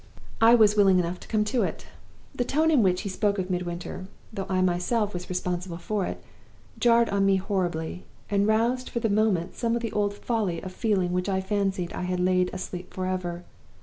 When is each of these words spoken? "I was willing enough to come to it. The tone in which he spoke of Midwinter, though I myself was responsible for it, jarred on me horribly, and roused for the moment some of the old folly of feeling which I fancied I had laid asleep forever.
"I 0.41 0.55
was 0.55 0.75
willing 0.75 0.97
enough 0.97 1.19
to 1.19 1.27
come 1.27 1.43
to 1.43 1.61
it. 1.61 1.85
The 2.33 2.43
tone 2.43 2.71
in 2.71 2.81
which 2.81 3.01
he 3.01 3.07
spoke 3.09 3.37
of 3.37 3.51
Midwinter, 3.51 4.07
though 4.33 4.47
I 4.49 4.59
myself 4.63 5.13
was 5.13 5.29
responsible 5.29 5.77
for 5.77 6.07
it, 6.07 6.23
jarred 6.79 7.09
on 7.09 7.23
me 7.23 7.35
horribly, 7.35 8.05
and 8.27 8.47
roused 8.47 8.89
for 8.89 8.99
the 8.99 9.09
moment 9.09 9.53
some 9.53 9.75
of 9.75 9.83
the 9.83 9.91
old 9.91 10.15
folly 10.15 10.59
of 10.63 10.71
feeling 10.71 11.11
which 11.13 11.29
I 11.29 11.39
fancied 11.39 11.93
I 11.93 12.01
had 12.01 12.19
laid 12.19 12.51
asleep 12.51 12.95
forever. 12.95 13.43